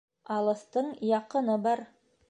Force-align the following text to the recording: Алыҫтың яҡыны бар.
Алыҫтың 0.35 0.89
яҡыны 1.11 1.63
бар. 1.69 1.87